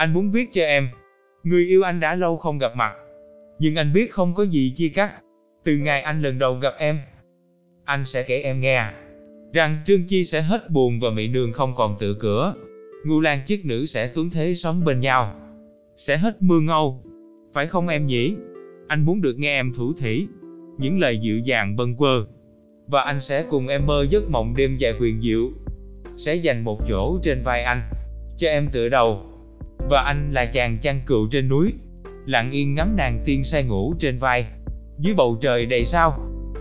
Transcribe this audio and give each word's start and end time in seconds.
Anh 0.00 0.12
muốn 0.12 0.30
viết 0.30 0.52
cho 0.52 0.62
em. 0.62 0.88
Người 1.42 1.66
yêu 1.66 1.82
anh 1.82 2.00
đã 2.00 2.14
lâu 2.14 2.36
không 2.36 2.58
gặp 2.58 2.72
mặt. 2.76 2.94
Nhưng 3.58 3.76
anh 3.76 3.92
biết 3.92 4.12
không 4.12 4.34
có 4.34 4.42
gì 4.42 4.72
chia 4.76 4.88
cắt. 4.88 5.12
Từ 5.64 5.76
ngày 5.76 6.02
anh 6.02 6.22
lần 6.22 6.38
đầu 6.38 6.54
gặp 6.54 6.74
em, 6.78 6.98
anh 7.84 8.04
sẽ 8.04 8.22
kể 8.22 8.40
em 8.40 8.60
nghe 8.60 8.90
rằng 9.52 9.78
Trương 9.86 10.04
Chi 10.04 10.24
sẽ 10.24 10.42
hết 10.42 10.70
buồn 10.70 11.00
và 11.00 11.10
Mỹ 11.10 11.28
Nương 11.28 11.52
không 11.52 11.74
còn 11.76 11.96
tự 11.98 12.14
cửa. 12.14 12.54
Ngu 13.06 13.20
Lan 13.20 13.40
chiếc 13.46 13.66
nữ 13.66 13.86
sẽ 13.86 14.08
xuống 14.08 14.30
thế 14.30 14.54
sống 14.54 14.84
bên 14.84 15.00
nhau. 15.00 15.34
Sẽ 15.96 16.16
hết 16.16 16.42
mưa 16.42 16.60
ngâu. 16.60 17.04
Phải 17.52 17.66
không 17.66 17.88
em 17.88 18.06
nhỉ? 18.06 18.34
Anh 18.88 19.04
muốn 19.04 19.20
được 19.20 19.38
nghe 19.38 19.58
em 19.58 19.72
thủ 19.76 19.92
thỉ. 19.98 20.26
Những 20.78 21.00
lời 21.00 21.18
dịu 21.18 21.38
dàng 21.38 21.76
bâng 21.76 21.96
quơ. 21.96 22.24
Và 22.86 23.02
anh 23.02 23.20
sẽ 23.20 23.44
cùng 23.50 23.68
em 23.68 23.86
mơ 23.86 24.06
giấc 24.10 24.30
mộng 24.30 24.54
đêm 24.56 24.76
dài 24.76 24.92
huyền 24.92 25.20
diệu. 25.20 25.50
Sẽ 26.16 26.34
dành 26.34 26.64
một 26.64 26.80
chỗ 26.88 27.18
trên 27.22 27.42
vai 27.44 27.62
anh. 27.62 27.82
Cho 28.36 28.48
em 28.48 28.68
tựa 28.72 28.88
đầu. 28.88 29.29
Và 29.90 30.02
anh 30.02 30.32
là 30.32 30.46
chàng 30.46 30.78
chăn 30.78 31.00
cựu 31.06 31.28
trên 31.30 31.48
núi. 31.48 31.72
Lặng 32.26 32.50
yên 32.50 32.74
ngắm 32.74 32.96
nàng 32.96 33.22
tiên 33.24 33.44
say 33.44 33.64
ngủ 33.64 33.94
trên 33.98 34.18
vai. 34.18 34.46
Dưới 34.98 35.14
bầu 35.14 35.38
trời 35.40 35.66
đầy 35.66 35.84
sao. 35.84 36.18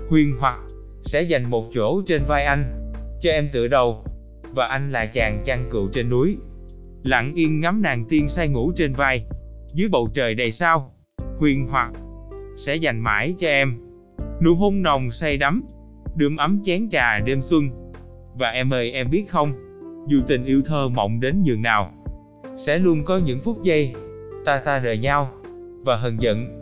Huyền 0.10 0.38
hoặc 0.40 0.60
sẽ 1.04 1.22
dành 1.22 1.50
một 1.50 1.66
chỗ 1.74 2.02
trên 2.08 2.24
vai 2.28 2.46
anh. 2.46 2.92
Cho 3.22 3.32
em 3.32 3.50
tựa 3.54 3.68
đầu. 3.68 4.04
Và 4.56 4.68
anh 4.68 4.92
là 4.92 5.06
chàng 5.06 5.42
chăn 5.46 5.70
cựu 5.72 5.88
trên 5.94 6.10
núi. 6.10 6.38
Lặng 7.04 7.34
yên 7.36 7.60
ngắm 7.60 7.82
nàng 7.82 8.06
tiên 8.10 8.30
say 8.30 8.48
ngủ 8.48 8.72
trên 8.76 8.94
vai. 8.94 9.26
Dưới 9.74 9.90
bầu 9.90 10.10
trời 10.14 10.36
đầy 10.36 10.52
sao. 10.52 10.94
Huyền 11.40 11.68
hoặc 11.68 11.92
sẽ 12.58 12.76
dành 12.76 13.00
mãi 13.00 13.36
cho 13.40 13.48
em. 13.48 13.78
Nụ 14.42 14.56
hôn 14.56 14.82
nồng 14.82 15.12
say 15.12 15.38
đắm, 15.38 15.64
đượm 16.16 16.38
ấm 16.38 16.62
chén 16.64 16.90
trà 16.90 17.20
đêm 17.20 17.42
xuân. 17.42 17.92
Và 18.36 18.50
em 18.50 18.74
ơi 18.74 18.92
em 18.92 19.10
biết 19.12 19.26
không, 19.30 19.54
dù 20.08 20.22
tình 20.28 20.46
yêu 20.46 20.62
thơ 20.66 20.90
mộng 20.90 21.20
đến 21.20 21.44
nhường 21.44 21.62
nào, 21.62 21.94
sẽ 22.60 22.78
luôn 22.78 23.06
có 23.06 23.18
những 23.18 23.40
phút 23.40 23.64
giây, 23.64 23.94
ta 24.46 24.60
xa 24.60 24.80
rời 24.80 24.98
nhau, 24.98 25.30
và 25.86 25.96
hờn 25.96 26.22
giận. 26.22 26.56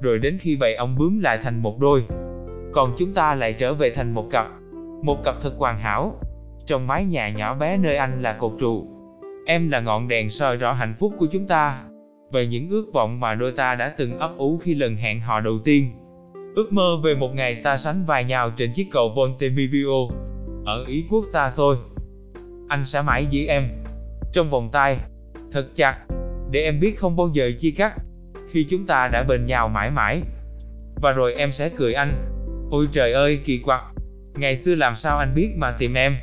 Rồi 0.00 0.18
đến 0.18 0.38
khi 0.40 0.56
bầy 0.56 0.74
ong 0.74 0.96
bướm 0.98 1.20
lại 1.20 1.38
thành 1.42 1.62
một 1.62 1.78
đôi, 1.80 2.04
còn 2.72 2.94
chúng 2.98 3.12
ta 3.14 3.34
lại 3.34 3.52
trở 3.52 3.74
về 3.74 3.90
thành 3.90 4.14
một 4.14 4.26
cặp, 4.30 4.46
một 5.02 5.24
cặp 5.24 5.34
thật 5.42 5.52
hoàn 5.58 5.78
hảo. 5.78 6.20
Trong 6.66 6.86
mái 6.86 7.04
nhà 7.04 7.30
nhỏ 7.30 7.54
bé 7.54 7.76
nơi 7.76 7.96
anh 7.96 8.22
là 8.22 8.32
cột 8.32 8.52
trụ, 8.60 8.86
em 9.46 9.70
là 9.70 9.80
ngọn 9.80 10.08
đèn 10.08 10.30
soi 10.30 10.56
rõ 10.56 10.72
hạnh 10.72 10.94
phúc 10.98 11.12
của 11.18 11.26
chúng 11.32 11.46
ta 11.46 11.82
về 12.32 12.46
những 12.46 12.70
ước 12.70 12.90
vọng 12.92 13.20
mà 13.20 13.34
đôi 13.34 13.52
ta 13.52 13.74
đã 13.74 13.94
từng 13.96 14.18
ấp 14.18 14.30
ủ 14.36 14.58
khi 14.58 14.74
lần 14.74 14.96
hẹn 14.96 15.20
hò 15.20 15.40
đầu 15.40 15.58
tiên. 15.64 15.90
Ước 16.54 16.72
mơ 16.72 16.96
về 17.04 17.14
một 17.14 17.34
ngày 17.34 17.54
ta 17.54 17.76
sánh 17.76 18.04
vai 18.06 18.24
nhau 18.24 18.50
trên 18.56 18.72
chiếc 18.72 18.86
cầu 18.90 19.12
Montevideo, 19.16 20.08
ở 20.64 20.84
Ý 20.86 21.04
quốc 21.10 21.24
xa 21.32 21.50
xôi. 21.50 21.76
Anh 22.68 22.84
sẽ 22.84 23.02
mãi 23.02 23.26
giữ 23.30 23.46
em, 23.46 23.68
trong 24.32 24.50
vòng 24.50 24.68
tay, 24.72 24.98
thật 25.52 25.66
chặt, 25.74 25.96
để 26.50 26.62
em 26.62 26.80
biết 26.80 26.98
không 26.98 27.16
bao 27.16 27.28
giờ 27.32 27.50
chia 27.58 27.70
cắt, 27.70 27.94
khi 28.50 28.66
chúng 28.70 28.86
ta 28.86 29.08
đã 29.12 29.22
bên 29.22 29.46
nhau 29.46 29.68
mãi 29.68 29.90
mãi. 29.90 30.22
Và 31.02 31.12
rồi 31.12 31.34
em 31.34 31.52
sẽ 31.52 31.68
cười 31.68 31.94
anh, 31.94 32.12
ôi 32.70 32.88
trời 32.92 33.12
ơi 33.12 33.40
kỳ 33.44 33.58
quặc, 33.58 33.82
ngày 34.34 34.56
xưa 34.56 34.74
làm 34.74 34.94
sao 34.94 35.18
anh 35.18 35.34
biết 35.34 35.50
mà 35.56 35.70
tìm 35.78 35.94
em. 35.94 36.16